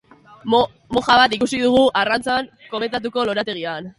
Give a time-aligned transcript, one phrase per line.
[0.93, 3.89] Moja bat ikusi dugu arrantzan komentuko lorategian.